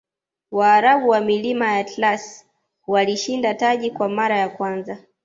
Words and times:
waarabu 0.51 1.09
wa 1.09 1.21
milima 1.21 1.71
ya 1.71 1.77
atlas 1.77 2.45
walishinda 2.87 3.53
taji 3.53 3.91
kwa 3.91 4.09
mara 4.09 4.37
ya 4.37 4.49
kwanza 4.49 4.97